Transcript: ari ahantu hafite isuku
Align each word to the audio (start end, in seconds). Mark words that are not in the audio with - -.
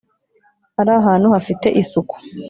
ari 0.79 0.91
ahantu 0.99 1.27
hafite 1.35 1.67
isuku 1.81 2.15